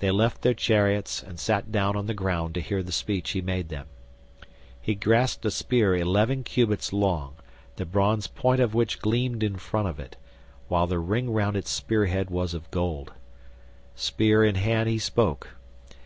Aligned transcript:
They 0.00 0.10
left 0.10 0.42
their 0.42 0.52
chariots 0.52 1.22
and 1.22 1.40
sat 1.40 1.72
down 1.72 1.96
on 1.96 2.04
the 2.04 2.12
ground 2.12 2.52
to 2.52 2.60
hear 2.60 2.82
the 2.82 2.92
speech 2.92 3.30
he 3.30 3.40
made 3.40 3.70
them. 3.70 3.86
He 4.78 4.94
grasped 4.94 5.42
a 5.46 5.50
spear 5.50 5.96
eleven 5.96 6.42
cubits 6.44 6.92
long, 6.92 7.36
the 7.76 7.86
bronze 7.86 8.26
point 8.26 8.60
of 8.60 8.74
which 8.74 9.00
gleamed 9.00 9.42
in 9.42 9.56
front 9.56 9.88
of 9.88 9.98
it, 9.98 10.18
while 10.68 10.86
the 10.86 10.98
ring 10.98 11.30
round 11.32 11.56
the 11.56 11.62
spear 11.62 12.04
head 12.04 12.28
was 12.28 12.52
of 12.52 12.70
gold. 12.70 13.14
Spear 13.94 14.44
in 14.44 14.56
hand 14.56 14.86
he 14.86 14.98
spoke. 14.98 15.54